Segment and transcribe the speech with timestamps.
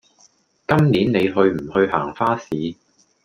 [0.67, 2.47] 今年你去唔去行花市